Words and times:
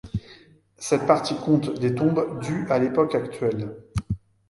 Cette 0.79 1.05
partie 1.05 1.35
compte 1.35 1.77
des 1.79 1.93
tombes 1.93 2.39
du 2.41 2.65
à 2.71 2.79
l'époque 2.79 3.13
actuelle. 3.13 3.77